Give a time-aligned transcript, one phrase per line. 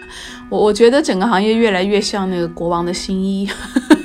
[0.48, 3.48] 我我觉得整个行业越来越像那个国王的新衣，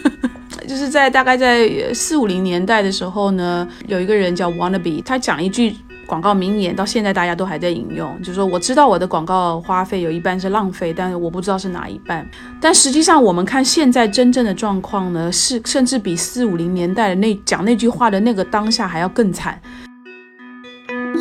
[0.67, 5.75] 就是在大概在四五零年代的时候呢，有一个人叫 Wannabe，他讲一句
[6.06, 12.30] 广告名言，到现在大家都还在引用，就说我知道我的广告花费有一半是浪费，但是我不知道是哪一半。
[12.60, 19.60] 但实际上我们看现在真正的状况呢，是甚至比四五零年代的那讲那句话的那个当下还要更惨。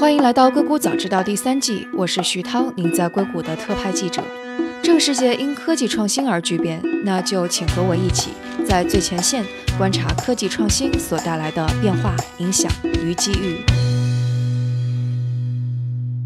[0.00, 4.20] 欢迎来到硅谷早知道第三季，我是徐涛，您在硅谷的特派记者。
[4.82, 8.32] 这个世界因科技创新而巨变，那就请和我一起
[8.66, 9.44] 在最前线
[9.78, 12.70] 观察科技创新所带来的变化、影响
[13.04, 13.64] 与机遇。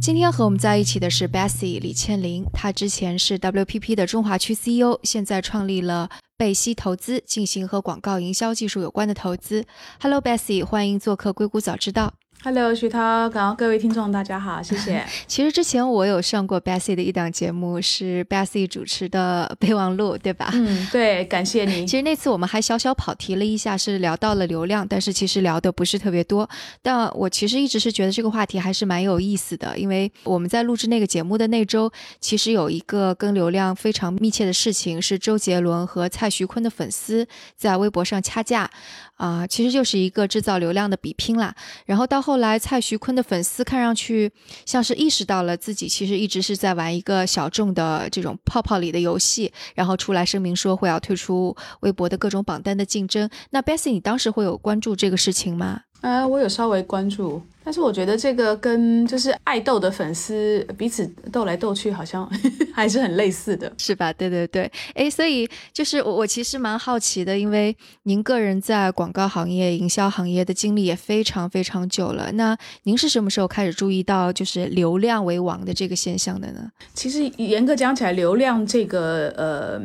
[0.01, 9.66] 今天和我们在一起的是 Bessie 李倩玲，她之前是 WPP 的中华区 CEO，现在创立了贝西投资，进行和广告营销技术有关的投资。
[10.01, 12.15] Hello，Bessie，欢迎做客硅谷早知道。
[12.46, 15.04] Hello，徐涛，然后各位听众，大家好，谢谢。
[15.27, 20.51] 其实之前我有上过 Bessy 的一档节目，是 Bessy 主持的备忘录，对吧？
[20.52, 21.85] 嗯，对，感谢你。
[21.85, 26.48] 其实那次我们还小小跑题了一下，是聊到了流量，但是其实聊的不是特别多。
[26.82, 37.26] 但我其实一直是觉得这个话题还是蛮有意思的，因为我们在录制那个节目的那周，其实有一个跟流量非常密切的事情，是周杰伦和蔡徐坤的粉丝
[37.57, 38.70] 在微博上掐架。
[39.16, 41.54] 啊，其实就是一个制造流量的比拼啦。
[41.87, 44.30] 然后到后后来，蔡徐坤的粉丝看上去
[44.66, 53.26] 像是意识到了自己其实一直是在玩一个小众的这种泡泡里的游戏，然后出来声明说会要退出微博的各种榜单的竞争。
[53.48, 55.80] 那 Bessy，你当时会有关注这个事情吗？
[56.02, 57.40] 呃，我有稍微关注。
[57.66, 62.24] 但是我觉得这个跟就是爱豆的粉丝彼此斗来斗去，好像
[62.73, 64.12] 还是很类似的，是吧？
[64.12, 72.31] 对对对，哎，所以就是我我其实蛮好奇的，因为您个人在广告行业、营销行业的经历也非常非常久了。
[72.34, 76.70] 那您是什么时候开始注意到就是流量为王的这个现象的呢？
[76.94, 79.82] 其实严格讲起来，流量这个呃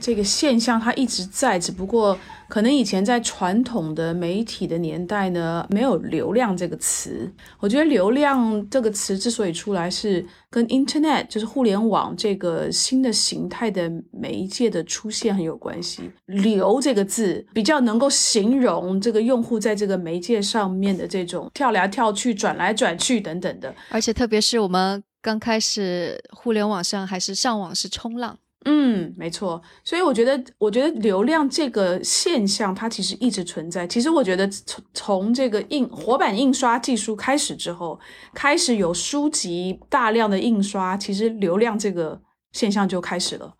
[0.00, 2.18] 这个现象它一直在，只不过。
[2.48, 6.87] 可能以前在传统的媒体的年代呢，没有“流量”这个词。
[6.88, 16.10] 词我觉得“流量”这个词之所以出来，是跟 Internet 就是互联网这个新的形态的媒介的出现很有关系。
[16.26, 23.74] “流”这个字比较能够形容这个用户在这个媒介上面的这种跳来跳去、转来转去等等的。
[23.90, 28.38] 而且特别是我们刚开始互联网上还是上网是冲浪。
[28.70, 33.86] 嗯，没错，所以我觉得，我觉得流量这个现象它其实一直存在。
[33.86, 37.98] 其实我觉得从从这个印活版印刷技术开始之后，
[38.34, 42.20] 开始有书籍大量的印刷，其实流量这个
[42.52, 43.54] 现象就开始了。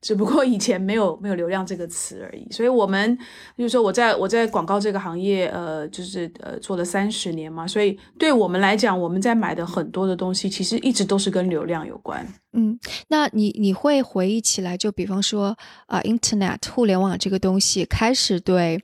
[0.00, 3.18] 只不过以前没有没有流量这个词而已，所以我们
[3.56, 12.26] 就是说我在我在广告这个行业，呃，就是呃做了三十年嘛，所以对我们来讲，我们在买的很多的东西，其实一直都是跟流量有关。
[12.52, 15.56] 嗯，那你你会回忆起来，就比方说
[15.86, 18.82] 啊，Internet 互联网这个东西开始对。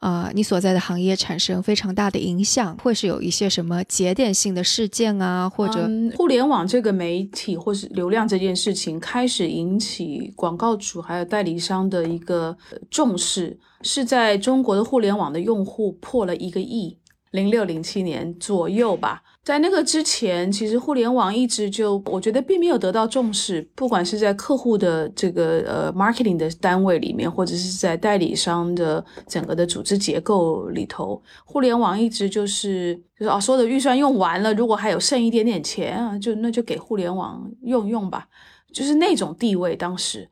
[0.00, 12.56] 啊，你所在的行业产生非常大的影响，会是有一些什么节点性的事件啊，或者互联网这个媒体或是流量这件事情开始引起广告主还有代理商的一个
[12.90, 16.96] 重视，是在中国的互联网的用户破了一个亿。
[17.32, 38.28] 零六零七年左右吧，在那个之前，其实互联网一直就我觉得并没有得到重视，不管是在客户的这个呃 marketing 的单位里面，或者是在代理商的整个的组织结构里头，互联网一直就是就是啊，所有的预算用完了，如果还有剩一点点钱啊，就那就给互联网用用吧，
[38.70, 40.28] 就是那种地位当时。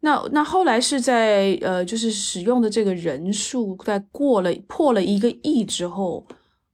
[0.00, 6.26] 那那后来是在呃，就是使用的这个人数在过了破了一个亿之后，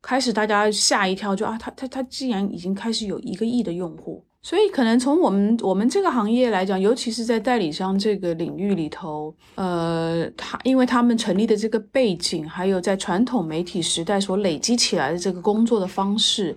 [0.06, 16.56] 开始大家吓一跳，就啊，他他他竟然已经开始有一个亿的用户，所以可能从我们我们这个行业来讲，尤其是在代理商这个领域里头，呃，他因为他们成立的这个背景，还有在传统媒体时代所累积起来的这个工作的方式。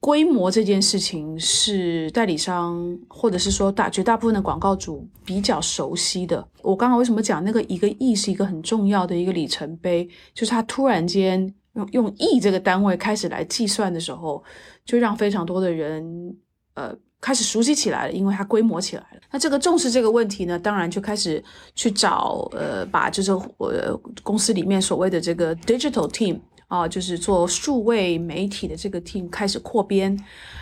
[0.00, 6.46] 规模这件事情是代理商，或者是说大绝大部分的广告主比较熟悉的。
[6.62, 10.08] 我刚刚为什么讲那个一个亿是一个很重要的一个里程碑？
[10.32, 14.42] 就是他突然间用用亿这个单位开始来计算的时候，
[14.84, 16.36] 就让非常多的人
[16.74, 19.20] 呃开始熟悉起来了，因为它规模起来了。
[19.30, 21.42] 那这个重视这个问题呢，当然就开始
[21.74, 26.40] 去找呃把就是呃公司里面所谓的这个 digital team。
[26.68, 30.14] 啊，就是做数位媒体的这个 team 开始扩编，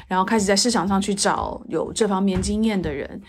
[0.07, 3.21] 然后开始在市场上去找有这方面经验的人。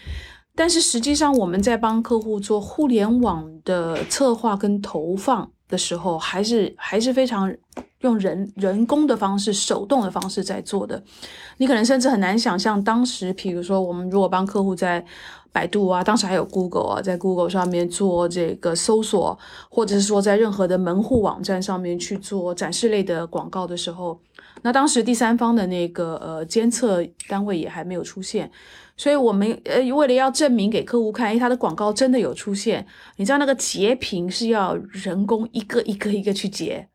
[0.54, 7.54] 但是实际上，我们在帮客户做互联网的策划跟投放的时候，还是还是非常
[8.02, 11.02] 用人人工的方式、手动的方式在做的。
[11.58, 15.04] 你可能甚至很难想象，当时，比如说我们如果帮客户在
[15.52, 19.38] 百度啊，当时还有 Google 啊，在 Google 上面做这个搜索，
[19.70, 24.20] 或者是说在任何的门户网站上面去做展示类的广告的时候，
[24.62, 28.52] 那当时第三方的那个呃监测单位也还没有出现，
[28.98, 32.86] 所以我们呃为了要证明给客户看，哎，他的广告真的有出现，
[33.16, 36.90] 你知道那个截屏是要人工一个一个一个去截，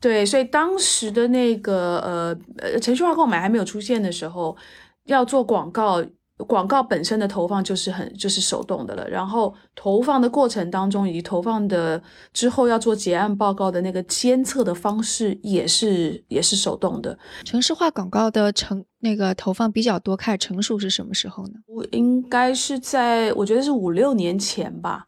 [0.00, 4.56] 对，所以当时的那个呃呃程序化购买还没有出现的时候，
[5.04, 6.02] 要做广告。
[6.44, 12.02] 广告本身的投放就是很就是手动的了，然后投放的过程当中以及投放的
[12.32, 17.18] 之后要做结案报告的那个监测的方式也是也是手动的。
[17.44, 21.54] 城市化广告的成那个投放比较多，开始成熟是什么时候呢？
[21.66, 25.06] 我应该是在我觉得是五六年前吧。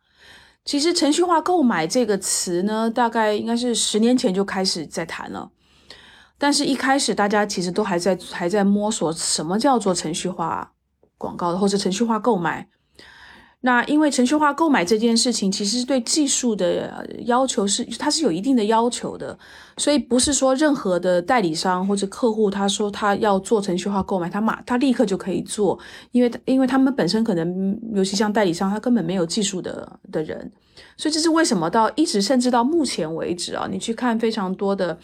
[0.65, 5.51] 其实程序化购买这个词呢，大概应该是十年前就开始在谈了，
[6.39, 10.73] 但是一开始大家其实都还在还在摸索什么叫做程序化。
[11.19, 12.69] 广告的或者程序化购买，
[13.61, 19.39] 那因为程序化购买这件事情，其实对技术的要求是它是有一定的要求的，
[19.79, 25.79] 所以不是说任何的代理商或者客户他说他要做程序化购买，他马他立刻就可以做，
[26.13, 30.53] 因为因为他们本身可能尤其像代理商，他根本没有技术的的人，
[30.99, 34.99] 所以这是为什么到一直甚至到目前为止啊，你去看非常多的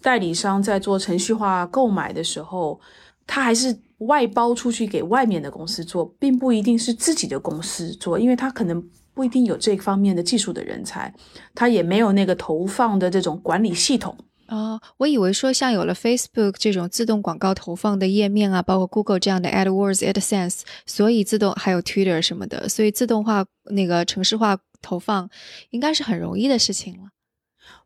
[0.00, 2.78] 代理商在做程序化购买的时候，
[3.26, 3.76] 他还是。
[3.98, 11.12] 外包出去给外面的公司做，并不一定是自己的公司做，因为他可能不一定有这方面的技术的人才，
[11.54, 14.16] 他也没有那个投放的这种管理系统
[14.46, 14.80] 啊。
[14.98, 25.28] 我以为说像有了 Facebook 这种自动广告投放的页面啊，包括 Google 这样的 AdWords、AdSense，所以自动还有 Twitter 什么的，所以自动化那个城市化投放
[25.70, 27.08] 应该是很容易的事情了。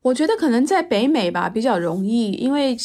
[0.00, 2.76] 我觉得可能在北美吧比较容易，因为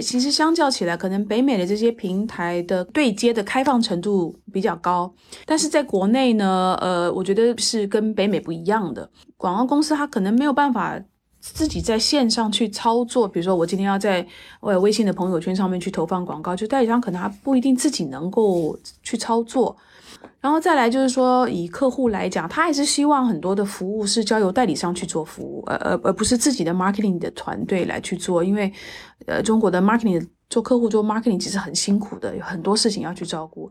[0.00, 5.12] 其实相较起来，可能北美的这些平台的对接的开放程度比较高。
[5.44, 9.08] 但是在国内呢，呃，我觉得是跟北美不一样的。
[9.36, 10.98] 广告公司它可能没有办法
[11.40, 14.26] 自己在线上去操作，比如说我今天要在
[14.60, 19.76] 我微信的朋友圈上面去投放广告，就代理商可能还不一定自己能够去操作。
[20.40, 28.42] 然后再来就是说，以客户来讲，他还是希望很多的服务是交由代理商去做服务，而而而不是自己的 marketing 的团队来去做。
[28.42, 28.72] 因为，
[29.26, 33.70] 呃，中国的 marketing 做客户做 marketing 其实很辛苦的，有很多事情要去照顾。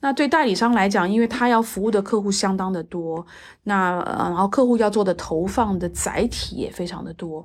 [0.00, 3.26] 那对代理商来讲，因为他要服务的客户相当的多，
[3.64, 7.44] 那呃，然后客户要做的投放的载体也非常的多，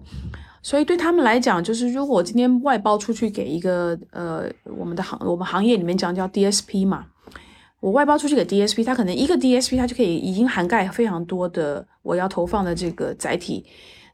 [0.62, 4.44] 所以对他们来讲，就是如果我今天外包出去给一个呃，
[4.78, 7.08] 我们的行我们行业里面讲叫 DSP 嘛。
[7.80, 13.66] 我外包出去给 DSP，它可能一个 DSP 它就可以已经涵盖非常多的我要投放的这个载体。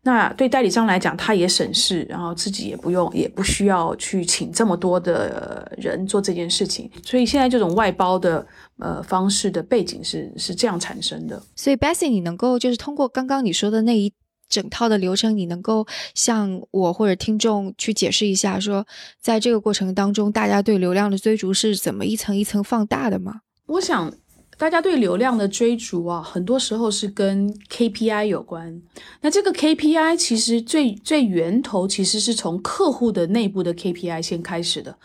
[0.03, 6.87] 那对代理商来讲，他也省事，然后自己也不用，也不需要去请这么多的人做这件事情。
[7.03, 8.45] 所以现在这种外包的
[8.77, 11.41] 呃方式的背景是是这样产生的。
[11.55, 14.13] 所以 Bessy，你能够就是通过刚刚你说的那一
[14.47, 18.85] 整套的流程，你能够向我或者听众去解释一下，说
[19.19, 23.41] 在这个过程当中，大家对流量的追逐是怎么一层一层放大的吗？
[23.67, 24.13] 我想，
[24.57, 28.81] 大家对流量的追逐啊，很多时候是跟 KPI 有关。
[29.21, 34.95] 那这个 KPI 其实最最源头其实是从客户的内部的 KPI 先开始的。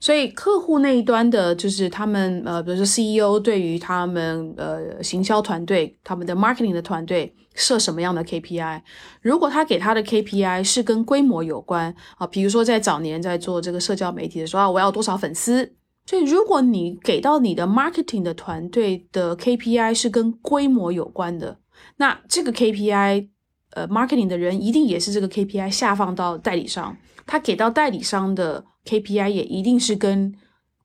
[0.00, 8.82] 所以客户那一端的，就是他们呃，比如说 CEO 对于他们呃行销团队、他们的 marketing 的团队设什么样的 KPI？
[9.20, 15.72] 如果他给他的 KPI 是跟规模有关啊，比如说在早年在做这个社交媒体的时候啊，我要多少粉丝？
[16.04, 21.58] 所以，如果你给到你的 marketing 的团队的 KPI 是跟规模有关的，
[21.96, 23.28] 那这个 KPI，
[23.70, 30.34] 呃，marketing 的人一定也是这个 KPI 下放到代理商，他给到代理商的 KPI 也一定是跟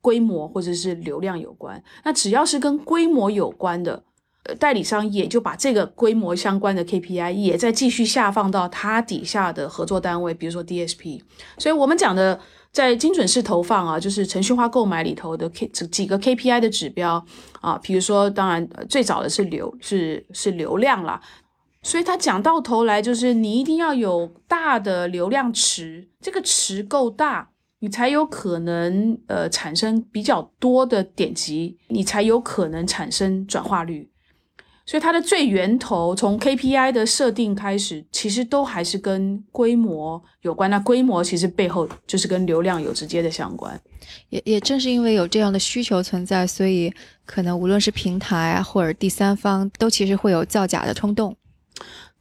[0.01, 1.83] 规模或者是流量有关。
[2.05, 4.03] 那只要是跟规模有关的，
[4.43, 11.21] 呃，代理商也就把这个规模相关的 KPI 也在继续下放到他底下的合作单位，比如说 DSP。
[11.57, 12.39] 所以我们讲的。
[12.77, 17.25] 在精准式投放啊，就是程序化购买里头的 K 几个 KPI 的指标
[17.59, 21.19] 啊，比如说，当然最早的是流是是流量啦，
[21.81, 34.07] 所以他讲到头来就是你一定要有大的流量池，这个池够大，你才有可能呃产生比较多的点击，你才有可能产生转化率。
[34.87, 40.69] 所以它的最源头，从 KPI 的设定开始，其实都还是跟规模有关。
[40.71, 43.77] 那规模其实背后就是跟流量有直接的相关。
[44.29, 46.91] 也也正是因为有这样的需求存在，所以
[47.25, 51.35] 可能无论是平台或者第三方，都其实会有造假的冲动。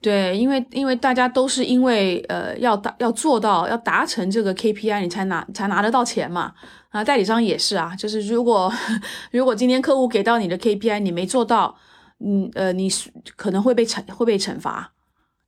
[0.01, 6.53] 对，因为因为大家都是因为呃要达要做到要达成这个 KPI，你才拿才拿得到钱嘛。
[6.91, 8.73] 啊，代理商也是啊，就是如果
[9.31, 11.77] 如果今天客户给到你的 KPI 你没做到，
[12.19, 12.89] 嗯呃你
[13.37, 14.93] 可能会被惩会被惩罚，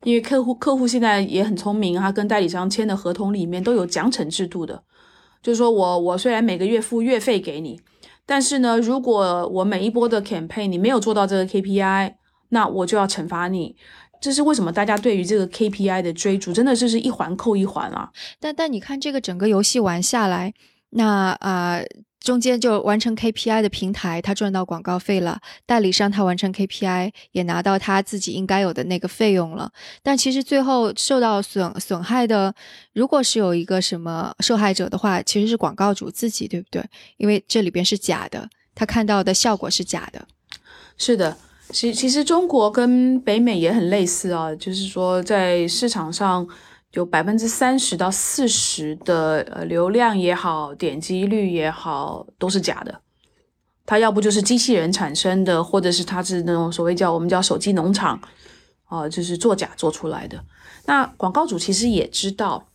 [0.03, 4.83] 因为客户客户现在也很聪明，他跟代理商签的合同里面都有奖惩制度的，
[5.43, 7.81] 就是说我我虽然每个月付月费给你，
[8.27, 12.15] 但是呢，如果我每一波的 campaign 你没有做到这个 KPI，
[12.51, 13.77] 那我就要惩罚你。
[14.21, 18.11] 这是为什么大家对于这个 KPI 的追逐，真的就是一环扣一环啊！
[18.41, 20.53] 但但你看这个整个游戏玩下来，
[20.91, 21.81] 那啊
[22.29, 29.73] 中间就完成 KPI 的平台，他赚到广告费了；代理商他完成 KPI 也拿到他自己应该有的那个费用了。
[30.03, 32.55] 但其实最后受到损损害的，
[32.93, 36.85] 如果是有一个什么受害者的话，其实是广告主自己，对不对？
[37.17, 40.29] 因为这里边是假的，他看到的效果是假的。
[40.99, 41.35] 是的。
[41.71, 46.47] 其其实中国跟北美也很类似啊，就是说在市场上
[46.93, 53.01] 有百分之三十到四十的呃流量也好，点击率也好，都是假的。
[53.85, 58.21] 它要不就是机器人产生的，或者是它是那种所谓叫我们叫手机农场，
[58.85, 60.45] 啊，就是作假做出来的。
[60.87, 62.68] 那广告主其实也知道。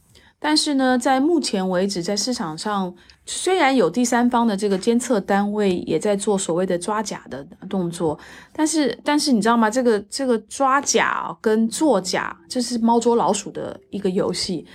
[0.45, 2.93] 但是呢，在目前为止，在市场上
[3.25, 8.19] 虽然有第三方的这个监测单位也在做所谓的抓假的动作，
[8.51, 9.69] 但是但是你知道吗？
[9.69, 14.67] 这个这个抓假跟作假，这是猫捉老鼠的一个游戏。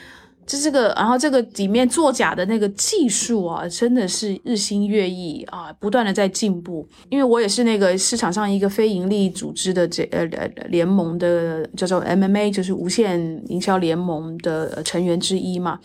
[0.48, 6.88] 这这个，然后这个里面作假的那个技术啊，真的是日新月异啊，不断的在进步。
[7.10, 15.78] 因为我也是那个市场上一个非盈利组织的这呃呃联盟的叫做 MMA，就是无线营销联盟的成员之一嘛。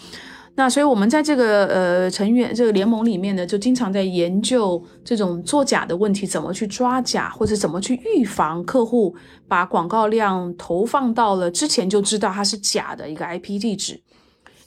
[0.56, 9.14] 那所以我们在这个呃成员这个联盟里面呢，就经常在研究这种作假的问题，怎么去抓假，或者怎么去预防客户
[9.46, 14.00] 把广告量投放到了之前就知道它是假的一个 IP 地址。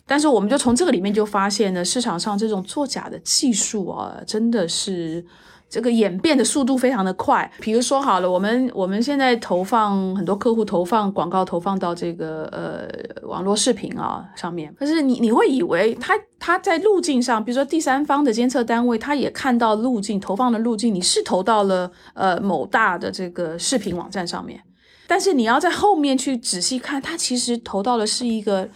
[0.07, 5.25] 但是我们就从这个里面就发现呢，市场上这种作假的技术啊，真的是
[5.69, 7.51] 这个演变的速度非常的快。
[7.61, 12.89] 比如说好了，我们我们现在投放很多客户投放广告，投放到这个呃
[13.27, 24.63] 网络视频啊上面，可是你你会以为他他在路径上，比如说第三方的监测单位，他也看到路径投放的路径，你是投到了呃某大的这个视频网站上面，
[25.09, 28.69] 但是你要在后面去仔细看，他其实投到的是一个。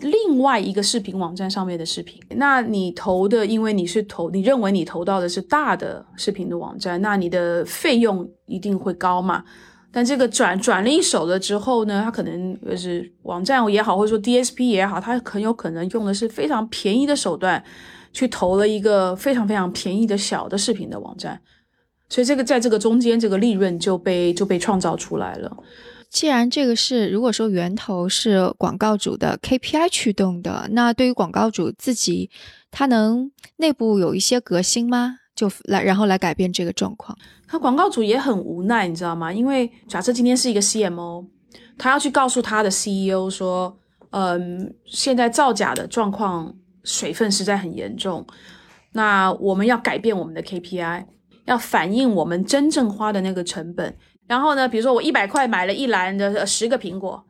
[0.00, 9.44] 另外一个视频网站上面的视频，那你投的，因为你是投，你认为你投到的是大的视频的网站，那你的费用一定会高嘛？
[9.92, 17.62] 但这个转转了一手了之后呢，它可能就是网站也好，或者说 DSP 也好，它很有可能用的是非常便宜的手段
[18.12, 21.40] 去投了一个非常非常便宜的小的视频的网站，
[22.08, 25.56] 所以这个在这个中间，这个利润就被就被创造出来了。
[26.14, 32.30] 既然这个是如果说源头是广告主的 KPI 驱动的，那对于广告主自己，
[32.70, 35.16] 他能内部有一些革新吗？
[35.34, 37.18] 就来然后来改变这个状况？
[37.50, 39.32] 那广告主也很无奈，你知道吗？
[39.32, 41.26] 因为假设今天是一个 CMO，
[41.76, 43.76] 他要去告诉他的 CEO 说，
[44.10, 46.54] 嗯，现在造假的状况
[46.84, 48.24] 水分实在很严重，
[48.92, 51.06] 那我们要改变我们的 KPI，
[51.44, 53.96] 要反映我们真正花的那个成本。
[54.26, 57.22] 然后呢，比如说我一百块买了一篮的十个苹果，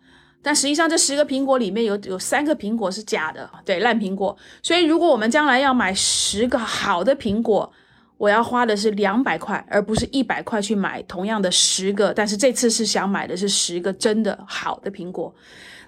[0.43, 4.37] 但实际上这十个苹果里面有有三个苹果是假的，对，烂苹果。
[4.63, 7.73] 所以如果我们将来要买十个好的苹果，
[8.17, 12.15] 我要花的是两百块，而不是一百块去买同样的十个。
[12.15, 15.35] 但是这次是想买的是十个真的好的苹果。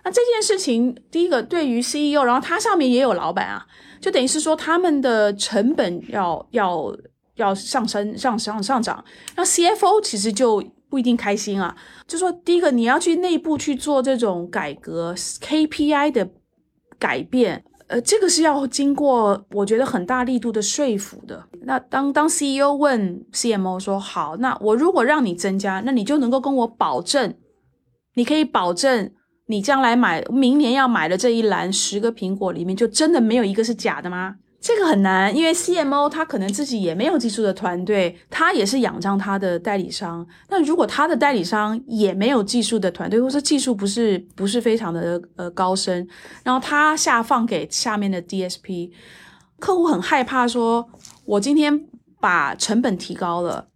[0.04, 3.64] 那这件事情，第一个对于 CEO，然后他上面也有老板啊，
[4.00, 6.92] 就等于是说他们的成本要要
[7.36, 9.04] 要上升上上上涨。
[9.36, 10.62] 那 CFO 其实就。
[10.88, 11.76] 不一定开心啊，
[12.06, 16.30] 就说第一个你要去内部去做这种改革 KPI 的
[16.96, 21.44] 改变，呃，这个是要经过我觉得很大力度的说服的。
[21.62, 27.34] 那当当 CEO 问 CMO 说好，那我如果让你增加，那你就能够跟我保证，
[28.14, 29.10] 你可以保证
[29.48, 34.36] 你将来买明年要买的这一篮十个苹果里面就真的没有一个是假的吗？
[34.66, 40.26] 这个很难，因为 CMO 他可能自己也没有技术的团队，他也是仰仗他的代理商。
[40.48, 46.08] 那如果他的代理商也没有技术的团队，或者技术不是不是非常的呃高深，
[46.42, 48.90] 然后他下放给下面的 DSP，
[49.60, 50.90] 客户很害怕说，
[51.24, 51.86] 我今天
[52.18, 53.68] 把成本提高了，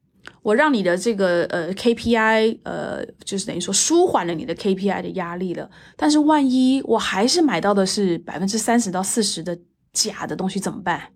[0.43, 9.57] 我让你的这个呃 KPI 呃就是等于说舒缓了你的 KPI 的压力了，但是万一我还是买到的是百分之三十到四十的。
[9.93, 11.13] 假的东西怎么办？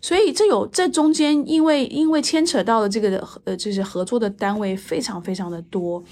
[0.00, 6.02] 所以这有这中间，因为因为牵扯到了这个呃，就是合作的单位非常非常的多，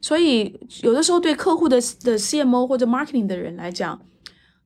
[0.00, 4.00] 所以有的时候对客户的的 CMO 或者 marketing 的人来讲。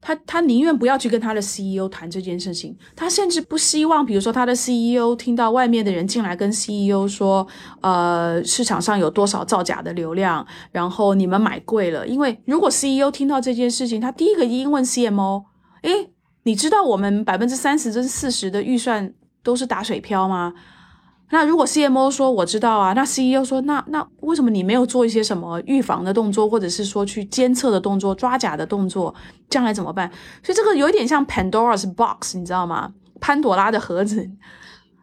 [0.00, 7.44] 他他宁愿不要去跟他的 CEO 谈这件事情，他甚至不希望，比如说他的 CEO 听到外面的人进来跟 CEO 说，
[7.80, 12.06] 呃，市场上有多少造假的流量，然后你们买贵了。
[12.06, 15.46] 因为如果 CEO 听到这件事情，他第一个一定问 CMO，
[15.82, 16.10] 诶，
[16.48, 19.12] 你知道我们百分之三十至四十的预算
[19.42, 20.54] 都是打水漂吗？
[21.28, 29.14] 那如果 CMO 说我知道啊，那 CEO 说那那为什么你没有做一些什么预防的动作，或者是说去监测的动作、抓假的动作，
[29.50, 30.10] 将来怎么办？
[30.42, 32.94] 所以这个有点像 Pandora's box，你知道吗？
[33.20, 34.26] 潘朵拉的盒子，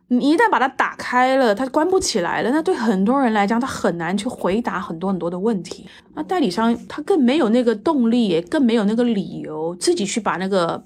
[0.07, 2.49] 你一旦把它打开了，它关不起来了。
[2.49, 5.87] 那对很多人来讲，他很难去回答很多很多的问题。
[6.15, 10.83] 那代理商他更没有那个动力，也更没有那个理由自己去把那个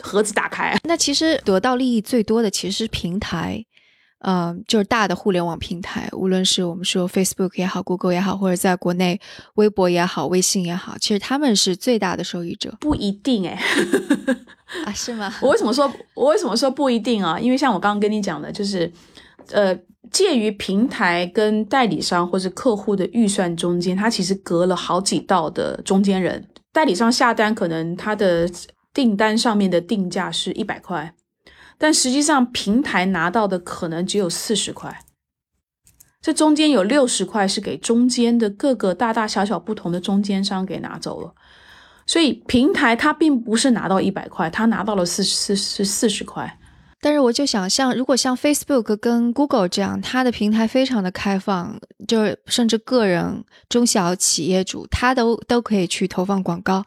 [0.00, 0.76] 盒子打开。
[0.84, 3.64] 那其实得到利益最多的其实是平台。
[4.26, 9.20] 嗯，就是大的互联网平台，无论是我们说 Facebook 也好，Google 也好，或者在国内
[9.56, 12.74] 微博也好，微信也好，其实他们是最大的受益者。
[12.80, 13.62] 不一定哎，
[14.86, 15.30] 啊，是吗？
[15.42, 17.38] 我为什么说，我为什么说不一定啊？
[17.38, 18.90] 因为像我刚刚跟你讲的，就是
[19.50, 19.78] 呃，
[20.10, 26.42] 介于平台跟代理商或者客户的预算中间，它其实隔了好几道的中间人。
[26.72, 28.48] 代理商下单，可能他的
[28.94, 31.14] 订单上面的定价是一百块。
[31.76, 35.04] 但实际上，平台拿到的可能只有四十块，
[36.22, 41.34] 这中间有六十块是给中间的各个大大小小不同的中间商给拿走了，
[42.06, 46.58] 所以平台它并不是拿到一百块，它拿到了四四是四十块。
[47.00, 56.82] 但是我就想，像如果像 Facebook 跟 Google 这样，它的平台非常的开放，就是甚至个人、中小企业主，他都都可以去投放广告，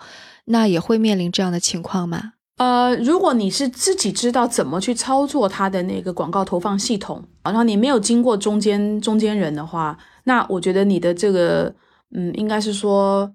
[0.48, 2.34] 那也会面临这样的情况吗？
[2.58, 11.72] 呃，如果你是自己知道怎么去操作它的那个广告投放系统，然后你没有经过中间中间人的话，那我觉得你的这个，
[12.16, 13.32] 嗯，应该是说，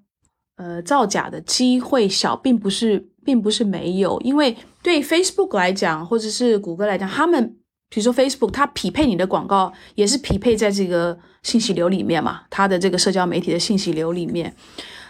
[0.57, 7.55] 呃，造假的机会小，并不是，并不是没有，因为对 Facebook 来讲，或者是谷歌来讲，他们
[7.89, 14.53] 比如说 Facebook，它匹配你的广告也是匹配在这个信息流里面嘛，它的这个社交媒体的信息流里面。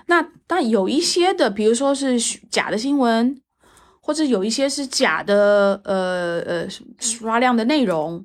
[0.07, 3.39] 那但有一些的，比如说是假的新闻。
[4.05, 6.67] 或者有一些是假的，呃呃
[6.99, 8.21] 刷量的内容，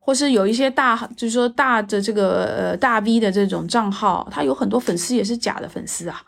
[0.00, 6.20] 或是有一些大，就是说大的这个呃大 V 的这种账号，他有很多粉丝也是假的粉丝啊。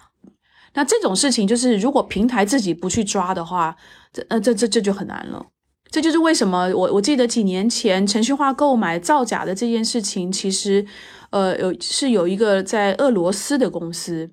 [0.75, 3.77] 那这种事情就是，如果平台自己不去抓的话，
[4.13, 5.45] 这呃这这这就很难了。
[5.91, 10.87] 这就是为什么我我记得几年前程序化购买造假的这件事情，其实
[11.31, 14.31] 呃有是有一个在俄罗斯的公司。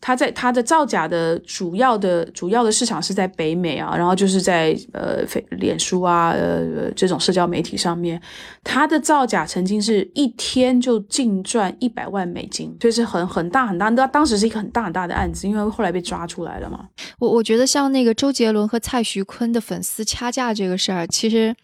[0.00, 8.20] 它在它的造假的主要的主要的市场是在北美啊，然后就是在呃非脸书啊呃这种社交媒体上面，
[8.62, 16.88] 它的造假曾经是一天就净赚一百万美金，就是很很大很大，那当时是一个很大很大的案子，因为后来被抓出来了嘛。
[17.18, 21.54] 我我觉得像那个周杰伦和蔡徐坤的粉丝掐架这个事儿，其实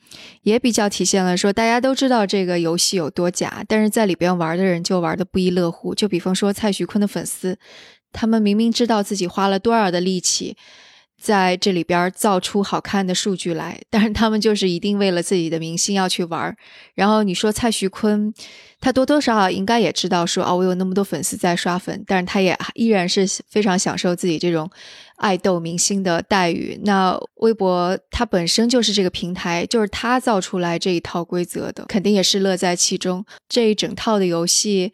[0.42, 5.94] 也比较体现了说大家都知道这个游戏有多假，但是在里边玩的人就玩的不亦乐乎。
[5.94, 7.57] 就比方说蔡徐坤的粉丝。
[8.14, 10.57] 他们明明知道自己花了多少的力气，
[11.20, 16.57] 在这里边造出好看的数据来， 但是他们就是一定为了自己的明星要去玩儿。
[16.94, 18.33] 然后你说蔡徐坤，
[18.81, 24.70] 他多多少少应该也知道说，哦，我有那么多粉丝在刷粉，但是他也依然是非常享受自己这种
[25.16, 26.79] 爱豆明星的待遇。
[26.85, 33.24] 那微博它本身就是这个平台，就是他造出来这一套规则的，肯定也是乐在其中。
[33.48, 34.92] 这一整套的游戏。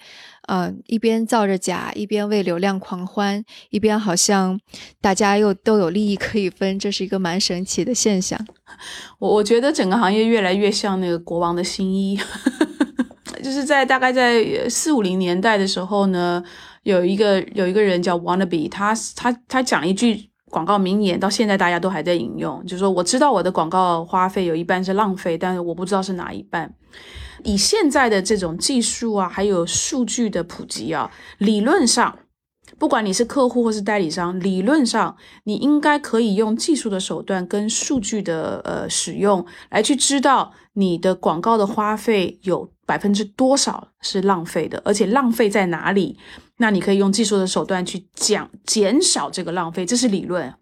[0.48, 4.59] 嗯，一边造着假，一边为流量狂欢，一边好像
[5.00, 8.38] 大家又都有利益可以分，这是一个蛮神奇的现象。
[9.20, 12.18] 我我觉得整个行业越来越像那个国王的新衣，
[13.42, 16.42] 就是在大概在四五零年代的时候呢，
[16.83, 26.74] 有一个有一个人叫 Wannabe，他他他讲一句广告名言，到现在大家都还在引用，就是说我知道我的广告花费有一半是浪费，但是我不知道是哪一半。
[27.44, 32.18] 以现在的这种技术啊，还有数据的普及啊，理论上，
[32.79, 46.18] 不管你是客户或是代理商，理论上你应该可以用技术的手段跟数据的呃使用来去知道你的广告的花费有百分之多少是浪费的，而且浪费在哪里，
[46.59, 50.53] 那你可以用技术的手段去讲减少这个浪费，这是理论。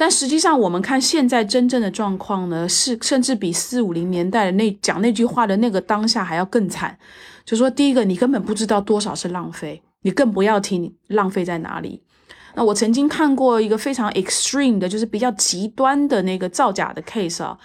[0.00, 6.98] 但实际上，我们看现在真正的状况呢，是甚至比四五零年代的那讲那句话的那个当下还要更惨。
[7.44, 12.00] 就说第一个，你根本不知道多少是浪费，你更不要提你浪费在哪里。
[12.54, 17.58] 那我曾经看过一个非常 extreme 的，就是比较极端的那个造假的 case 啊，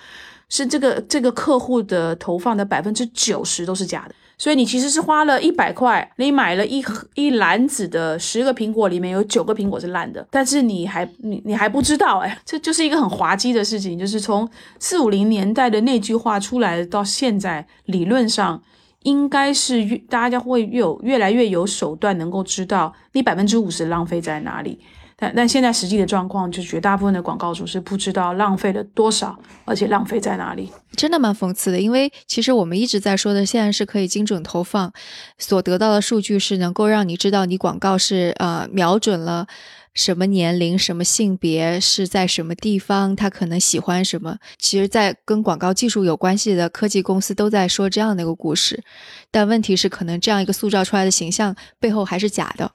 [0.50, 4.16] 是这个这个客户的投放的百分之九十都是假的。
[4.38, 14.48] 所以你其实是花了一百块，你买了一盒一篮子的十个苹果，里面有九个苹果是烂的，但是你还你你还不知道哎，这就是一个很滑稽的事情，就是从
[14.80, 18.62] 四五零年代的那句话出来到现在，理论上
[19.04, 24.80] 应该是越大家会越有越来越有手段能够知道你百分之五十浪费在哪里。
[25.18, 31.80] 但但现在实际的状况，就绝大部分的广告主是不知道浪费了多少，而且浪费在哪里，真的蛮讽刺的。
[31.80, 34.92] 因为其实我们一直在说的，现在是可以精准投放，
[35.38, 39.48] 所得到的数据是能够让你知道你广告是呃瞄准了
[39.94, 44.38] 什么年龄、什么性别，是在什么地方，他可能喜欢什么。
[44.58, 48.84] 其实，在跟广告技术有关系的科技公司都在说这样的一个故事，
[49.32, 52.70] 但问题是，可能这样一个塑造出来的形象背后还是假的。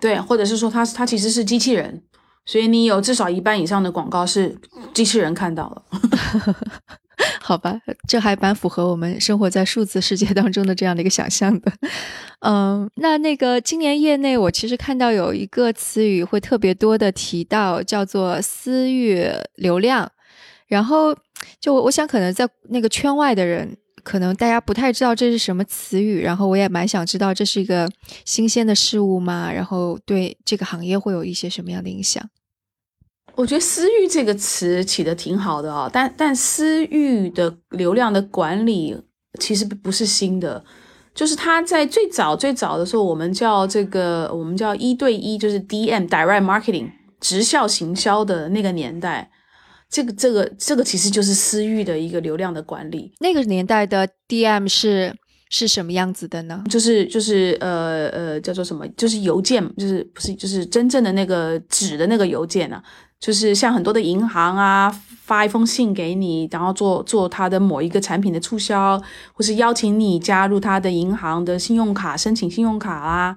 [0.00, 2.02] 对，或者是说它它其实是机器人，
[2.46, 4.56] 所以你有至少一半以上的广告是
[4.94, 5.82] 机器人看到了。
[7.40, 11.72] 好吧，这还蛮符合我们生活在数字世界当中的这样的一个想象的。
[12.40, 20.10] 嗯，那那个今年业内我其实看到有一个词语会特别多的提到，叫做私域流量。
[20.68, 21.16] 然后
[21.58, 23.76] 就我想可能在那个圈外的人。
[24.08, 27.86] 可能大家不太知道这是什么词语，然后我也蛮想知道这是一个
[28.24, 29.52] 新鲜的事物吗？
[29.52, 32.26] 然后对这个行业会有一些什么样的影响？
[33.34, 38.96] 我觉得“私域”这个词起的挺好的啊，但但私域的流量的管理
[39.38, 40.64] 其实不是新的，
[41.14, 46.90] 就是它在最早最早的时候，我们叫这个我们叫一对一，就是 DM（Direct Marketing）
[47.20, 49.30] 直销行销的那个年代。
[49.90, 53.12] 这个这个这个其实就是私域的一个流量的管理。
[53.20, 55.14] 那个年代的 DM 是
[55.50, 56.62] 是什么样子的呢？
[56.68, 58.86] 就是就是呃呃叫做什么？
[58.96, 62.82] 就是邮件，就是不是就是真正的那个纸的那个邮件啊？
[63.18, 64.88] 就是像很多的银行啊
[65.24, 73.36] 发一封信给你，然后做做他的某一个产品的促销，或是邀请你加入他的银行的信用卡申请信用卡啦。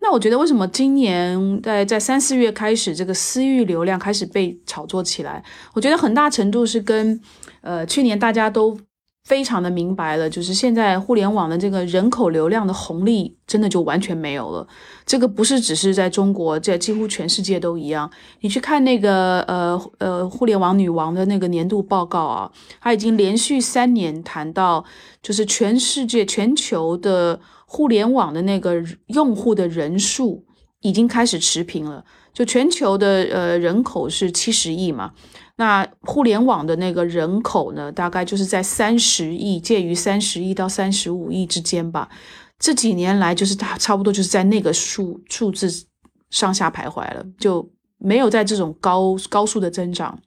[0.00, 5.42] 那我觉得，为什么今年在在三四月开始，这个私域流量开始被炒作起来？
[5.74, 7.20] 我觉得很大程度是跟，
[7.62, 8.78] 呃，去年大家都
[9.24, 14.66] 非常的明白了，就是现在互联网的这个人口流量的红利真的就完全没有了。
[15.04, 18.08] 这个不是只是在中国，在几乎全世界都一样。
[18.40, 24.84] 你去看那个呃呃互联网女王的那个年度报告啊，她已经连续三年谈到，
[25.20, 27.40] 就是全世界全球的。
[27.70, 30.42] 互联网的那个用户的人数
[30.80, 32.02] 已经开始持平了，
[32.32, 35.12] 就全球的呃人口是七十亿嘛，
[35.56, 42.08] 那互联网的那个人口呢，大概就是在三十亿，介于三十亿到三十五亿之间吧。
[42.58, 45.68] 这几年来，就是它差不多就是在那个数数字
[46.30, 50.18] 上下徘徊了，就没有在这种高高速的增长。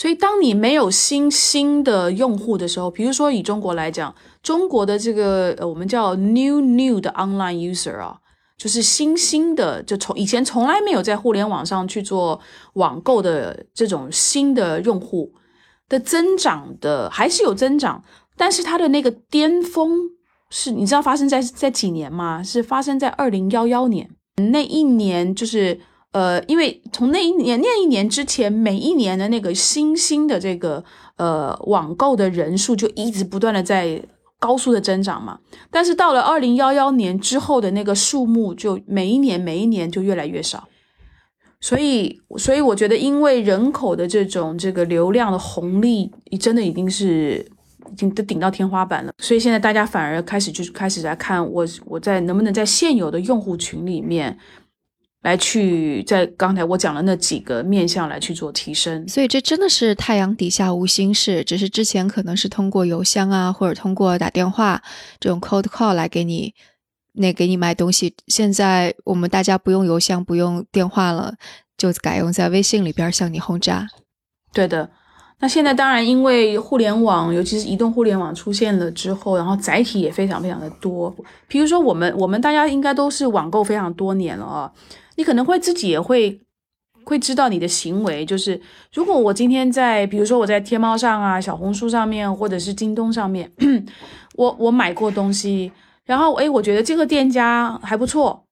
[0.00, 8.16] 所以，当你没有新新的用户的时候，比如说以中国来讲，中国的这个呃，我们叫 new new 的 online user 啊，
[8.56, 12.40] 就是新兴的，就从以前从来没有在互联网上去做
[12.76, 15.34] 网购的这种新的用户
[15.86, 18.02] 的增长的还是有增长，
[18.38, 19.98] 但是它的那个巅峰
[20.48, 22.42] 是，你知道发生在在几年吗？
[22.42, 24.08] 是发生在二零幺幺年
[24.50, 25.78] 那一年，就是。
[26.12, 30.82] 呃，因为从那一年那一年之前，每一年的那个新兴的这个
[31.16, 34.02] 呃网购的人数就一直不断的在
[34.40, 35.38] 高速的增长嘛。
[35.70, 40.66] 但是到了二零幺幺年之后的那个数目，就每一年每一年就越来越少。
[41.60, 47.46] 所以，所以我觉得，因为人口的这种这个流量的红利，真的已经是
[47.92, 49.12] 已经都顶到天花板了。
[49.18, 54.36] 所以现在大家反而开始就开始在看我我在能不能在现有的用户群里面。
[55.22, 64.82] 来去在刚才我讲的那几个面向来去做提升，所以这真的是太阳底下无心事，只是之前可能是通过邮箱啊，或者通过打电话
[65.18, 66.54] 这种 cold call 来给你
[67.12, 68.14] 那给你卖东西。
[68.28, 71.34] 现在我们大家不用邮箱，不用电话了，
[71.76, 73.86] 就改用在微信里边向你轰炸。
[74.54, 74.88] 对的，
[75.40, 81.14] 那现在当然因为互联网，尤其是移动互联网出现了之后，然后载体也非常非常的多。
[81.46, 84.72] 比如说我们我们大家应该都是网购非常多年了啊。
[85.20, 86.40] 你可能会自己也会
[87.04, 88.58] 会知道你的行为，就是
[88.94, 93.52] 如果我今天在，比如说我在天猫上啊、小红书上面，或者是京东上面，
[94.36, 95.70] 我我买过东西，
[96.06, 98.46] 然后诶，我觉得这个店家还不错，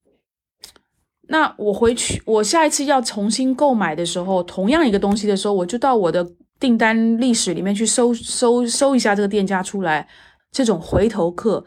[1.28, 10.07] 那我回去，我下一次要重新购买的时候，同样一个东西的时候，我就到我的订单历史里面去搜搜搜一下这个店家出来，
[10.52, 11.64] 这种回头客。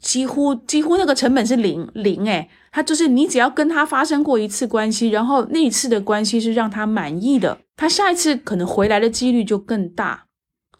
[0.00, 10.24] 几乎几乎那个成本是零零诶，他就是你只要跟他发生过一次关系，然后那一次的关系是让他满意的，他下一次可能回来的几率就更大。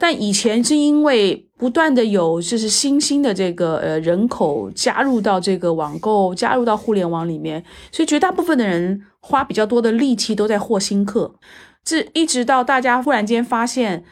[0.00, 11.34] 但以前是因为不断的有就是新兴的这个呃人口加入到这个网购，加入到互联网里面，所以绝大部分的人花比较多的力气都在获新客。
[11.82, 14.04] 这一直到大家忽然间发现，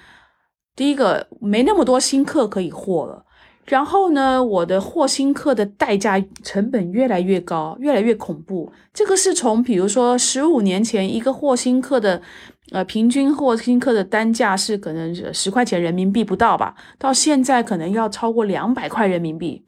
[0.75, 3.26] 第一个没那么多新客可以获了，
[3.67, 8.73] 然后呢，我的霍新客的代价成本越来越高，越来越恐怖。
[8.95, 12.23] 这个是从比如说十五年前一个霍新客的。
[12.73, 19.63] 呃，平均霍新客的单价是可能十块钱人民币不到吧，到现在可能要超过两百块人民币，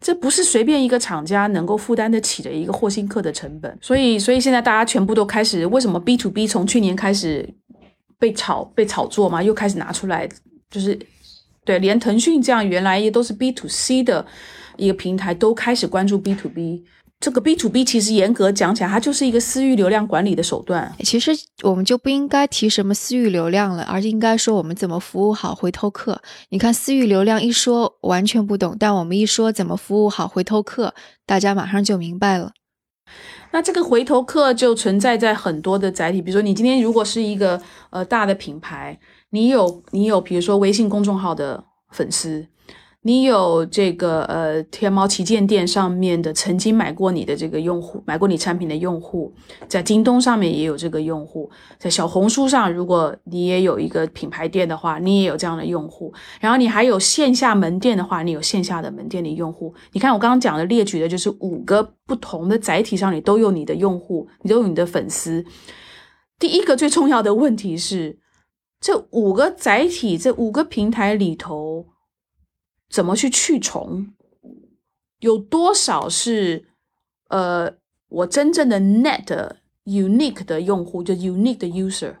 [0.00, 3.76] 这不是随便一个厂家能够负担得起的一个霍新客的成本。
[3.82, 7.44] 所以，所以现在大家全部都开始，为什么 B to B 从去年开始
[8.20, 10.28] 被炒被炒作嘛，又开始拿出来，
[10.70, 10.96] 就是
[11.64, 14.26] 对，连腾讯这样原来也都是 B to C 的
[14.76, 16.84] 一个平台，都开始关注 B to B。
[17.20, 20.94] 这个 B to B 其实严格讲起来，它就是一个私域流量管理的手段。
[20.98, 21.30] 其实
[21.62, 26.20] 我们就不应该提什么私域流量了，而应该说我们怎么服务好回头客。
[26.50, 30.92] 你看私域流量一说完全不懂，但我们一说怎么服务好回头客，
[31.24, 32.52] 大家马上就明白了。
[33.52, 37.58] 那这个回头客就存在在很多的载体，比如说你今天如果是一个
[37.90, 38.98] 呃大的品牌，
[39.34, 42.46] 你有你有比如说微信公众号的粉丝。
[43.06, 49.30] 你有这个呃，天猫旗舰店上面的曾经买过你的这个用户，买过你产品的用户，
[49.68, 56.14] 在京东上面也有这个用户，在小红书上，如果你也有一个品牌店的话，你也有这样的用户。
[56.40, 59.74] 然后你还有线下门店的话，你有线下的门店的用户。
[59.92, 65.44] 你看我刚刚讲的列举的就是五个不同的载体上，你都有你的用户，你都有你的粉丝。
[66.38, 68.18] 第一个最重要的问题是，
[68.84, 71.86] 这五个载体，这五个平台里头。
[72.90, 74.12] 怎么去去重？
[75.20, 76.66] 有多少是
[77.30, 77.72] 呃
[78.08, 79.52] 我真正的 net
[79.86, 82.16] unique 的用户，就 unique 的 user？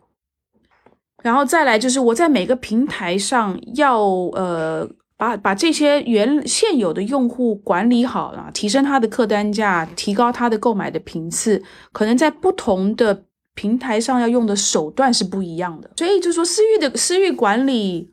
[1.22, 4.00] 然后再来就是我在每个平台上要
[4.32, 15.90] 呃把把这些原现有的用户管理好了，提升他的客单价，提高他的购买的频次，可能在不同的平台上要用的手段是不一样的。
[15.96, 18.10] 所以就说私域的私域管理。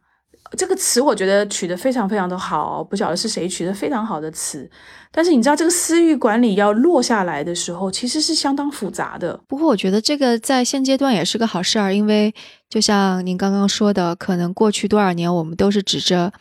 [0.58, 4.70] 这个词我觉得取得非常非常的好，不晓得是谁取得非常好的词。
[5.10, 9.40] 但是你知道，这个私域管理要落下来的时候，其实是相当复杂的。
[9.48, 12.34] 不过我觉得这个在现阶段也是个好事儿，因为
[12.70, 16.34] 就像您刚刚说的，可能过去多少年我们都是指着，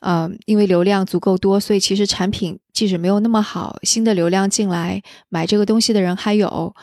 [0.00, 6.74] 呃，因为流量足够多，所以其实产品即使没有那么好，新的流量进来买这个东西的人还有。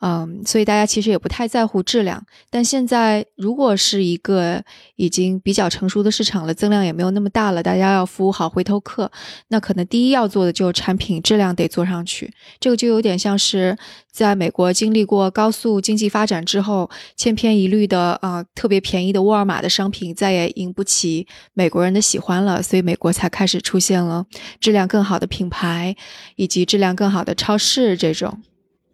[0.00, 2.24] 嗯，所以大家其实也不太在乎质量。
[2.50, 4.62] 但现在，如果是一个
[4.94, 9.10] 已经比较成熟的市场了，增量也没有那么大了，大家要服务好回头客，
[9.48, 12.32] 那可能第一要做的就产品质量得做上去。
[12.60, 13.76] 这个就有点像是
[14.12, 24.24] 在美国经历过高速经济发展之后，千篇一律的啊特别便宜的沃尔玛的商品再也引不起美国人的喜欢了，所以美国才开始出现了
[24.60, 25.96] 质量更好的品牌
[26.36, 28.40] 以及质量更好的超市这种。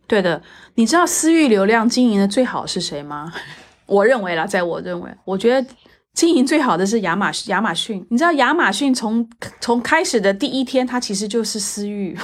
[0.07, 0.43] 对的，
[0.75, 3.33] 你知道私域流量经营的最好是谁吗？
[3.87, 5.69] 我认为啦，在我认为，我觉得
[6.15, 8.07] 经营最好的是亚马逊亚马逊。
[8.11, 9.29] 你知道亚马逊从
[9.61, 12.17] 从开始的第一天，它其实就是私域，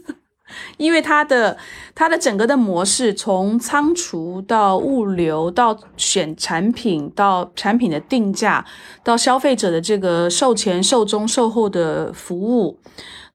[0.76, 1.56] 因为它的
[1.94, 8.64] 它的整个的模式，从仓储到物流到选产品到产品的定价
[9.02, 12.78] 到消费者的这个售前、售中、售后的服务，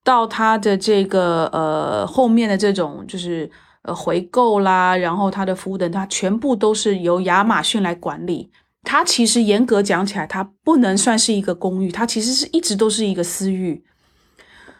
[0.04, 3.50] 到它的这个呃后面的这种就是。
[3.88, 8.50] 呃，回购啦，然后它的服务等，它全部都是由亚马逊来管理。
[8.84, 13.82] 它其实严格讲起来，它不能算是一个公域，它其实是一直都是一个私域。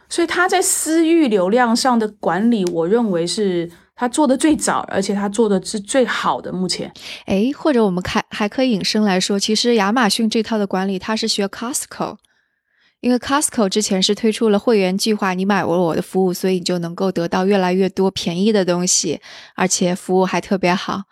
[0.10, 6.52] 所以它在私域流量上的管理，我认为是它做的最早，而且它做的是最好的。
[6.52, 6.92] 目前，
[7.26, 12.18] 哎，或者我们还还可以引申来说，其实亚马逊这套的管理，它是学 Costco。
[13.02, 19.22] 因为 Costco 之前是推出了会员计划，你买了我的服务，所以你就能够得到越来越多便宜的东西，
[19.56, 21.04] 而且服务还特别好。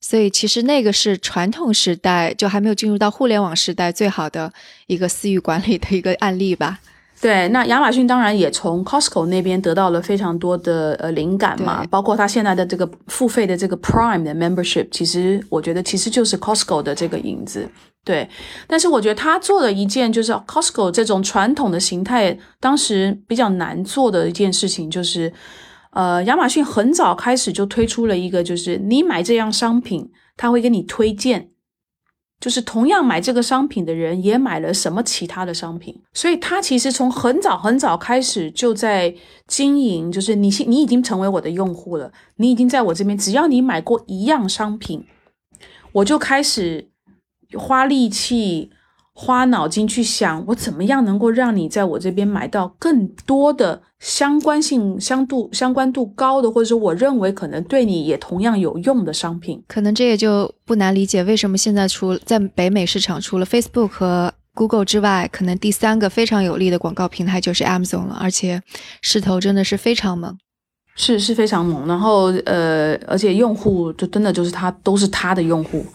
[0.00, 4.52] 所以其实那个是传统时代就还没有进入到互联网时代最好的
[4.86, 6.78] 一个私域管理的一个案例吧。
[7.20, 17.68] 对，那亚马逊当然也从 Costco 那边得到了非常多的呃灵感嘛，包括它现在的这个付费的这个 Prime 的 Membership，其实我觉得其实就是 Costco 的这个影子。
[18.08, 18.26] 对，
[18.66, 25.30] 但是我觉得他做了一件就是 Costco 这种传统的形态，当时比较难做的一件事情，就是，
[25.90, 31.50] 呃，亚马逊很早开始就推出了一个，就是你买这样商品，他会给你推荐，
[32.40, 39.14] 就是同样买这个商品的人也买了什么其他的商品，所以他其实从很早很早开始就在
[39.46, 45.04] 经营，就是你你已经成为我的用户了，你已经在我这边，只要你买过一样商品，
[45.92, 46.87] 我就开始。
[47.56, 48.70] 花力气，
[49.14, 59.62] 花脑筋去想，我怎么样能够让你在我这边买到更多的相关性、相度、相关度高的，或者说我认为可能对你也同样有用的商品。
[59.66, 68.62] 可能这也就不难理解，为什么现在除在北美市场，除了 Facebook 和 Google 之外，可能第三个非常有利的广告平台就是 Amazon 了，而且
[69.00, 70.36] 势头真的是非常猛。
[71.00, 75.86] 是是非常猛，然后呃，而且用户就真的就是他都是他的用户。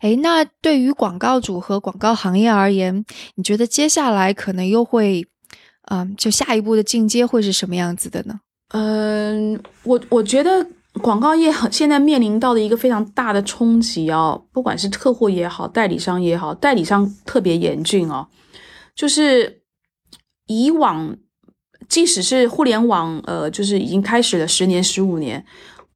[0.00, 5.26] 哎，那对于广告主和广告行业而言，你觉得接下来可能又会，
[5.90, 8.38] 嗯，就下一步的进阶会是什么样子的呢？
[8.68, 10.64] 嗯，我我觉得
[11.02, 18.28] 广告业现在面临到的一个非常大的冲击哦，不管是客户也好，代理商也好，代理商特别严峻哦，
[18.94, 19.62] 就是
[20.46, 21.16] 以往。
[21.88, 25.42] 即使是互联网，呃，就是已经开始了十年、十五年，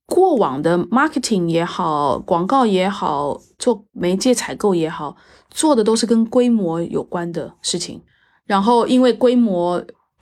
[0.06, 5.14] 过往的 marketing 也好，广告也好，做媒介采购也好，
[5.50, 8.00] 做的都是跟规模有关的事情。
[8.46, 9.74] 然后因为规模，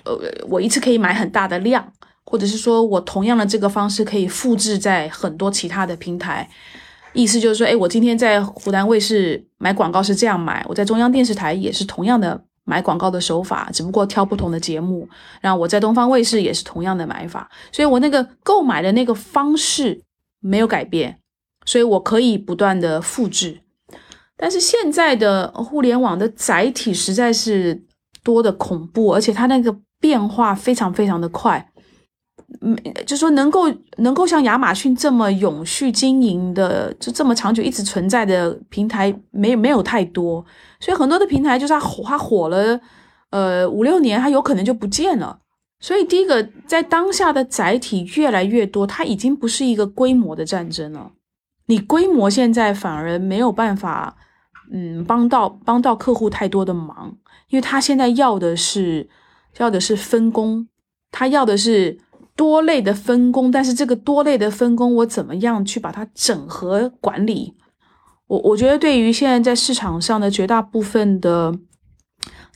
[0.04, 1.92] 呃，我一次可以买很大的量，
[2.24, 6.48] 或者是说我同样的这个方式可以复制在很多其他的平台。
[7.12, 12.44] 意思就是说，哎，我今天在湖南卫视买广告是这样买，我在中央电视台也是同样的。
[12.70, 15.09] 买广告的手法，只不过挑不同的节目。
[15.40, 20.00] 然后我在东方卫视也是同样的买法，所以我那个购买的那个方式
[20.38, 21.18] 没有改变，
[21.66, 23.61] 所以我可以不断的复制。
[24.37, 27.83] 但是现在的互联网的载体实在是
[28.22, 31.69] 多的恐怖，而且它那个变化非常非常的快。
[32.58, 40.44] 没，就说能够能够像亚马逊这么永续经营的，就这么长久一直存在的平台，没没有太多。
[40.80, 42.80] 所以很多的平台就是它火，它火了，
[43.30, 45.38] 呃五六年，它有可能就不见了。
[45.78, 51.12] 所以第一个，在当下的载体越来越多，它已经不是一个规模的战争了。
[51.66, 54.16] 你规模现在反而没有办法，
[54.72, 57.16] 嗯，帮到帮到客户太多的忙，
[57.48, 59.08] 因为他现在要的是
[59.58, 60.66] 要的是分工，
[61.12, 61.98] 他要的是。
[62.40, 67.53] 多类的分工，但是这个多类的分工，我怎么样去把它整合管理？
[68.29, 71.55] 我我觉得，对于现在在市场上的绝大部分的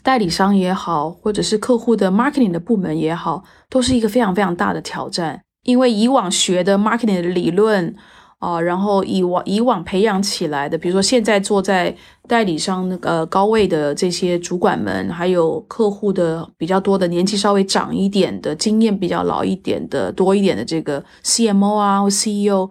[0.03, 7.95] 代理商也好，或者是客户的 marketing 的部门也好，都是一个非常非常大的挑战，因为以往学的 marketing 的理论。
[8.39, 11.95] 啊，然后以往以往培养起来的，比如说现在坐在
[12.29, 22.69] 代理商那个高位的这些主管们，还有客户的比较多的年纪稍微长一点的、经验比较老一点的、多一点的这个 CMO 啊或 CEO，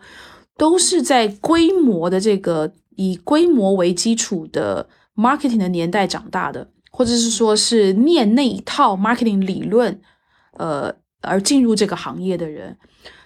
[0.56, 10.00] 都是在规模的这个以规模为基础的 marketing 的年代长大的，或者是说是念那一套 marketing 理论，
[10.58, 12.78] 呃，而进入这个行业的人，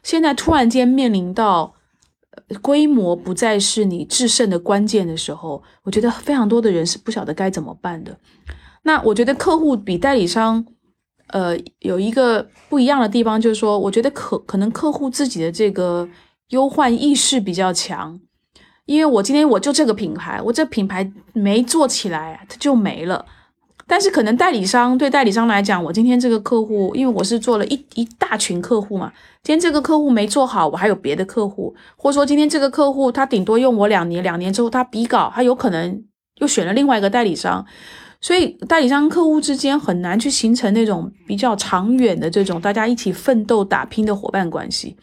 [0.01, 1.73] 现在突然间面临到。
[2.61, 8.17] 规模不再是你制胜的关键的时候，我觉得非常多的人是不晓得该怎么办的。
[8.83, 10.65] 那我觉得客户比代理商，
[11.27, 16.07] 呃，有一个不一样的地方，就是说，我觉得可可能客户自己的这个
[16.49, 18.19] 忧患意识比较强，
[18.85, 23.25] 因为我今天我就这个品牌，我这品牌没做起来，它就没了。
[23.87, 36.03] 但是可能代理商对代理商来讲，我今天这个客户，因为我是做了一一大群客户嘛，今天这个客户没做好，我还有别的客户，或者说今天这个客户他顶多用我两年，两年之后他比稿，他有可能
[36.41, 37.65] 又选了另外一个代理商，
[38.19, 44.97] 所以代理商客户之间很难去形成那种比较长远的这种大家一起奋斗打拼的伙伴关系，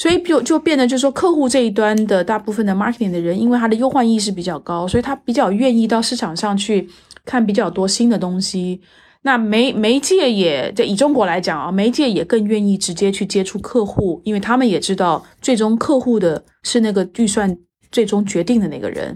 [0.00, 6.88] 所以就就变得就是说客户这一端的大部分的 marketing 的人，因为他的忧患意识比较高，所以他比较愿意到市场上去。
[7.22, 8.80] 看比较多新的东西，
[9.22, 17.54] 那媒媒介也在以中国来讲啊，媒介也更愿意直接去接触客户，因为他们也知道最终客户的是那个预算
[17.92, 19.14] 最终决定的那个人，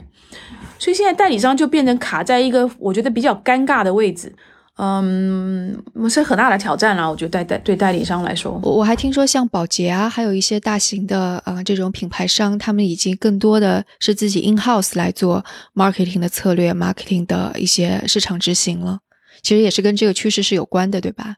[0.79, 4.31] 所以现在代理商就变成卡在一个我觉得比较尴尬的位置。
[4.77, 7.09] 嗯，是很大的挑战了。
[7.09, 18.99] 我觉得代代对代理商来说，我我还听说像宝洁啊，还有一些大型的呃这种品牌商，他们已经更多的是自己 in house 来做 marketing 的策略，marketing 的一些市场执行了。
[19.43, 21.37] 其实也是跟这个趋势是有关的，对吧？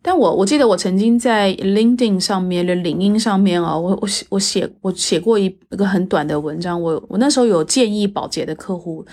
[0.00, 9.04] 但我我记得我曾经在 LinkedIn 上面的领英上面啊，我我写我写我写过一一个很短的文章，我我那时候有建议保洁的客户。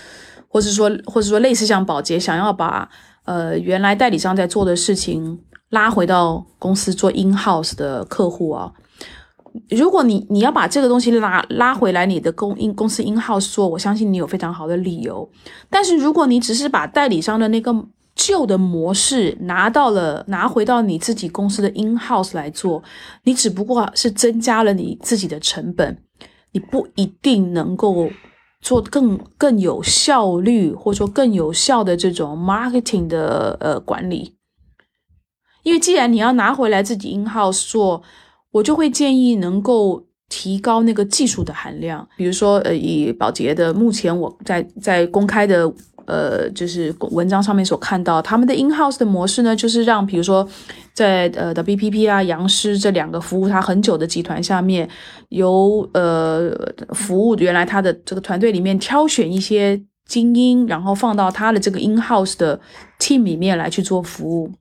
[0.56, 2.88] 或者说，或者说类似像保洁想要把
[3.26, 5.38] 呃原来代理商在做的事情
[5.68, 8.72] 拉回到公司做 in house 的客户啊，
[9.68, 15.28] 如果你你要把这个东西拉拉回来，你的公因公司 in house 做，我相信你有非常好的理由。
[15.68, 17.70] 但是如果你只是把代理商的那个
[18.14, 22.82] 旧的模式拿到了拿回到你自己公司的 in house 来做，
[23.24, 25.98] 你只不过是增加了你自己的成本，
[26.52, 28.08] 你不一定能够。
[28.66, 34.34] 做更更有效率，或者说更有效的这种 marketing 的呃管理。
[35.62, 38.02] 因为既然你要拿回来自己 in house 做，
[38.50, 42.08] 我就会建议能够提高那个技术的含量。
[42.16, 45.72] 比如说，呃，以宝洁的目前我在在公开的
[46.06, 50.48] 呃就是文章上面所看到，他们的 in house 的模式呢，就是让比如说
[50.92, 54.88] 在呃 WPP 啊、杨师这两个服务他很久的集团下面，
[55.28, 56.50] 由呃
[56.90, 62.60] 服务原来他的这个团队里面挑选一些精英，然后放到他的这个 in house 的
[62.98, 64.52] team 里面来去做服务。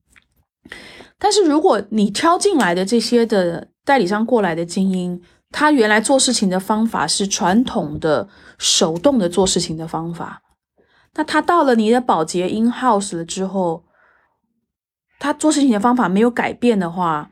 [1.18, 5.22] 但是如果你挑进来的这些的代理商过来的精英，
[5.52, 8.28] 他原来做事情的方法是传统的
[8.58, 10.42] 手动的做事情的方法，
[11.16, 13.86] 那他到了你的保洁 in house 了之后，
[15.20, 17.32] 他做事情的方法没有改变的话，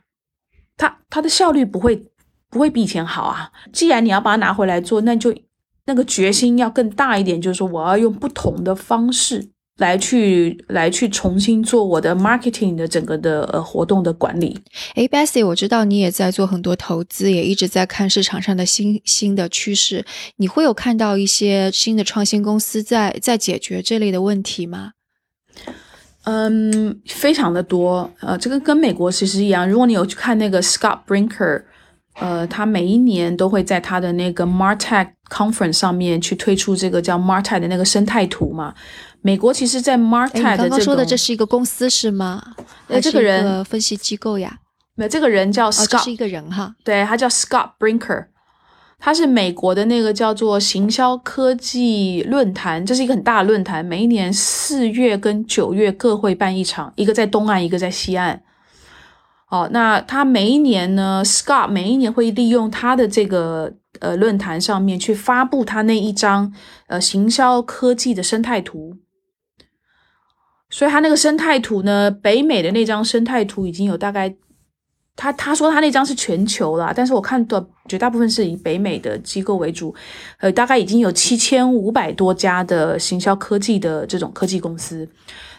[0.77, 2.11] 他他的效率不会
[2.49, 3.51] 不会比以前好啊。
[3.71, 5.35] 既然你要把它拿回来做，那就
[5.85, 9.52] 那个决心要更大一点，就是说我要用不同的方式。
[9.77, 14.59] 来去来去重新做我的 marketing 的整个的呃活动的管理。
[14.93, 20.05] 哎 b e s s i e 我知道你也在做很多投资，也一直在看市场上的新新的趋势。
[20.37, 24.91] 你会有看到一些新的创新公司在在解决这类的问题吗？
[26.25, 28.09] 嗯，非常的多。
[28.21, 29.67] 呃，这个跟美国其实一样。
[29.67, 31.63] 如果你有去看那个 Scott Brinker，
[32.19, 38.73] 呃，他每一年都会在他的那个 Martech Conference 上面去推出这个叫 Martech 的那个生态图嘛。
[39.23, 42.43] 美国其实，在 Martech 刚刚说的这是一个公司是吗？
[42.87, 44.59] 呃，这个人分析机构呀。
[44.95, 46.75] 没，这个人叫 Scott，是一个人哈。
[46.83, 48.25] 对，他叫 Scott Brinker，
[48.99, 58.43] 他是美国的那个叫做行销科技论坛，这是一个很大的论坛，每一年四月跟九月各会办一场，一个在东岸，一个在西岸。
[59.49, 66.53] 哦，那他每一年呢，Scott 每一年会利用他的这个呃论坛上面去发布他那一张
[66.87, 68.97] 呃行销科技的生态图。
[70.73, 74.35] 所以他那个生态图呢，北美的那张生态图已经有大概，
[75.15, 79.93] 他他说他那张是全球了，但是我看的绝大部分是以北美的机构为主，
[80.39, 85.07] 呃，大概已经有七千五百多家的行销科技的这种科技公司。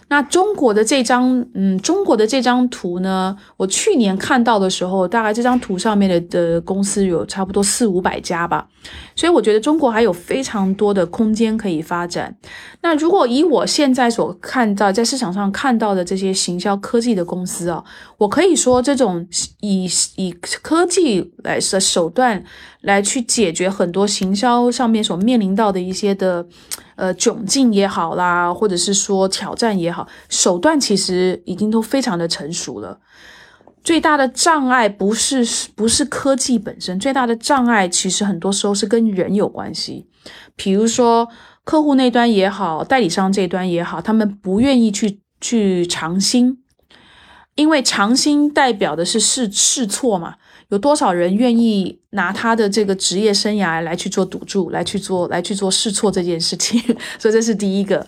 [0.09, 8.69] 那中国的这张，嗯，中国的这张图呢，我去年看到的时候，大概这张图上面的的公司有差不多四五百家吧，
[9.17, 12.37] 所以我觉得中国还有非常多的空间可以发展。
[12.83, 17.83] 那如果以我现在所看到在市场上看到的这些行销科技的公司啊，
[18.19, 19.27] 我可以说这种
[19.61, 20.31] 以以
[20.63, 22.45] 科技来的手段
[22.83, 26.47] 来去解决很多行销上面所面临到的一些的。
[26.97, 33.01] 呃，窘境也好啦，或者是说挑战也好，手段其实已经都非常的成熟了。
[33.83, 40.09] 最大的障碍不是不是科技本身，最大的障碍其实很多时候是跟人有关系。
[40.57, 41.29] 比如说
[41.65, 46.63] 客户那端也好，代理商这端也好，他们不愿意去去尝新，
[47.57, 50.37] 因为尝新代表的是试试错嘛。
[50.75, 56.83] 有多少人愿意拿他的这个职业生涯来去做赌注，来去做来去做试错这件事情？
[57.17, 58.05] 所以这是第一个。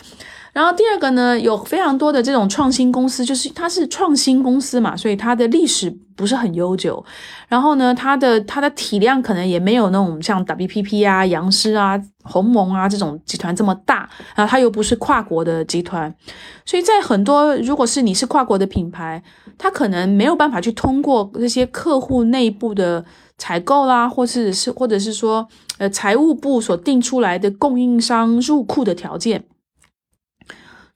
[0.56, 7.04] 然后第二个呢，有非常多的这种创新公司，就是它是创新公司嘛，所以它的历史不是很悠久。
[7.46, 16.14] 然后呢，它的它的体量可能也没有那种像 WPP 啊、杨师啊、鸿蒙啊这种集团这么大啊，它又不是跨国的集团，
[16.64, 19.22] 所以在很多如果是你是跨国的品牌，
[19.58, 23.04] 它可能没有办法去通过这些客户内部的
[23.36, 25.46] 采购啦，或是是或者是说
[25.76, 29.44] 呃财务部所定出来的供应商入库的条件。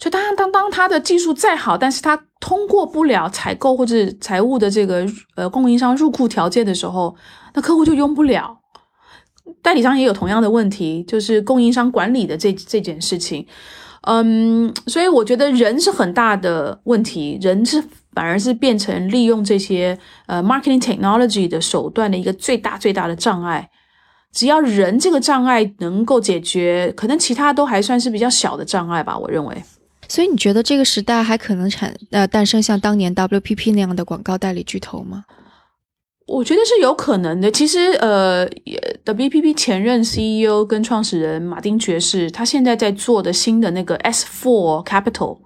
[0.01, 7.15] 所以，当当当他的技术再好，但是他通过不了采购或者财务的这个呃供应商入库条件的时候，
[7.53, 8.59] 那客户就用不了。
[9.61, 13.47] 代理商也有同样的问题，就是供应商管理的这这件事情。
[14.03, 17.85] 嗯，所以我觉得人是很大的问题，人是
[18.15, 23.69] 反而是变成利用这些呃 marketing technology 的手段的一个最大最大的障碍。
[24.33, 29.63] 只要人这个障碍能够解决，可能其他都还算是比较小的障碍吧，我认为。
[30.11, 35.25] 所以你觉得这个时代还可能产呃诞生像当年 WPP 那样的广告代理巨头吗？
[36.27, 37.49] 我觉得是有可能的。
[37.49, 38.45] 其实呃
[39.05, 45.39] ，WPP 前任 CEO 跟创始人马丁爵士，他现在在做的新的那个 S4 Capital，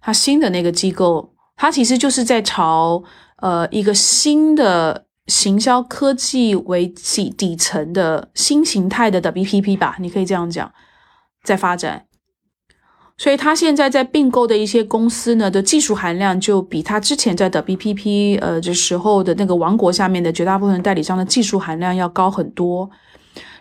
[0.00, 3.02] 他新的那个机构，他其实就是在朝
[3.38, 10.72] 呃一个新的行销科技为底底层的新形态的 WPP 吧，你可以这样讲，
[11.42, 12.04] 在发展。
[13.22, 22.90] 所以，他现在在并购的一些公司呢的技术含量，就比他之前在的 BPP 呃这时候的那个王国下面的绝大部分代理商的技术含量要高很多。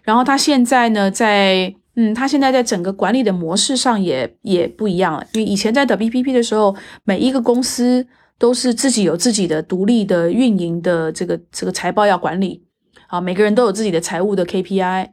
[0.02, 5.24] 然后，他现在呢，在嗯，他现在在整个管理的模式上也也不一样了。
[5.34, 8.08] 因为以前在 WPP 的时候，每一个公司
[8.40, 12.64] 都是自己有自己的独立的运营的这个这个财报要管理，
[13.06, 15.10] 啊，每个人都有自己的财务的 KPI。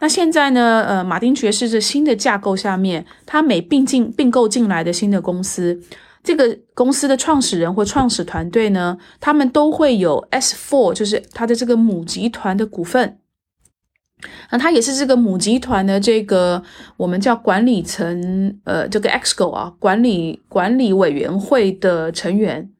[0.00, 5.78] 那现在呢，呃，马丁爵士这新的架构下面，他每并进并购进来的新的公司，
[6.24, 13.18] 这个公司的创始人或创始团队呢，他们都会有 S four，就是他的这个母集团的股份。
[14.50, 16.62] 那他也是这个母集团的这个
[16.96, 22.70] 我们叫管理层，呃，这个 Exco 啊，管理管理委员会的成员。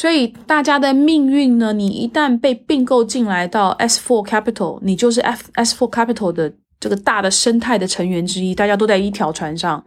[0.00, 9.84] 所以大家的命运呢，你一旦被并购进来到 S Four Capital，你就是 F S Four Capital 的这个大的生态的成员之一，大家都在一条船上，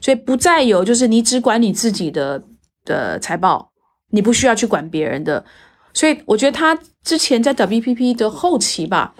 [0.00, 2.40] 所以不再有就是你只管你自己的
[2.84, 3.68] 的财报，
[4.12, 5.44] 你不需要去管别人的。
[5.92, 9.12] 所以我觉得他之前在 WPP 的后期吧。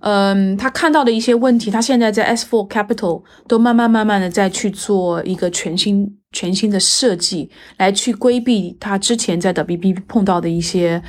[0.00, 11.02] 嗯，他看到的一些问题，他现在在 S Four Capital 都慢慢慢慢的在去做一个全新全新的设计，来去规避他之前在 WPP 碰到的一些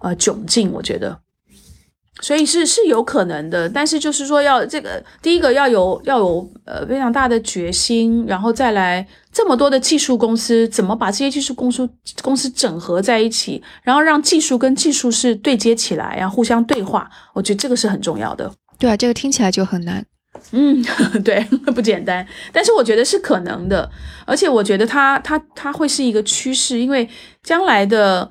[0.00, 1.20] 呃窘境，我觉得。
[2.20, 11.88] 所以是是有可能的，但是就是说要这个第一个要有要有呃非常大的决心，然后再来这么多的技术公司怎么把这些技术公司
[12.22, 18.52] 公司整合在一起，然后让技术跟技术是对接起来，然后互相对话，我觉得这个是很重要的。
[18.78, 20.04] 对啊，这个听起来就很难。
[20.52, 20.84] 嗯，
[21.24, 21.40] 对，
[21.74, 23.90] 不简单，但是我觉得是可能的，
[24.26, 27.08] 而且我觉得它它它会是一个趋势，因为
[27.42, 28.30] 将来的。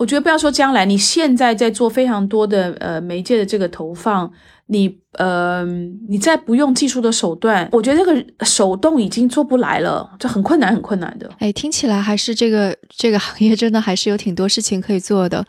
[0.00, 4.32] 我觉得不要说将来，你现在在做非常多的呃媒介的这个投放，
[4.68, 5.62] 你呃
[6.08, 11.30] 你再不用技术的手段，我觉得这个手动已经做不来了，这很困难很困难的。
[11.38, 15.44] 哎，听起来还是这个这个行业真的还是有挺多事情可以做的，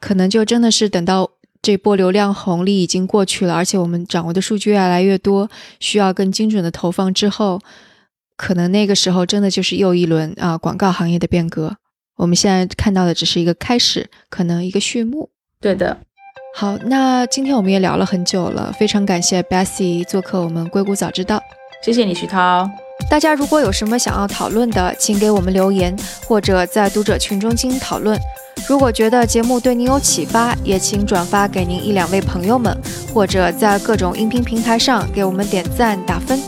[0.00, 1.30] 可能就真的是等到
[1.60, 7.60] 这波流量红利已经过去了，而且我们掌握的数据越来越多，需要更精准的投放之后，
[8.38, 11.76] 可能那个时候真的就是又一轮啊广告行业的变革。
[12.20, 15.30] 我们现在看到的只是一个开始，可能一个序幕。
[15.58, 15.96] 对的，
[16.54, 21.40] 好，那今天我们也聊了很久了，非常感谢 Bessie 做客我们硅谷早知道，
[21.82, 22.68] 谢谢你徐涛。
[23.08, 25.96] 大家如果有什么想要讨论的，请给我们留言，
[26.26, 28.20] 或者在读者群中进行讨论。
[28.68, 32.76] 如果觉得节目对您有启发，也请转发给您一两位朋友们，
[33.14, 36.38] 或者在各种音频平台上给我们点赞打分。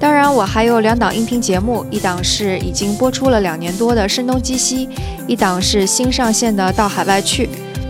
[0.00, 4.86] 当然，我还有两档音频节目，一档是已经播出了两年多的《声东击西》，
[5.26, 7.46] 一档是新上线的《到海外去》。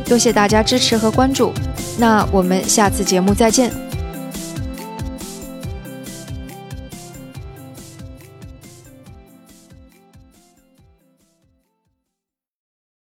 [0.08, 1.52] 多谢大家支持和关注，
[1.96, 3.89] 那我们下次节目再见。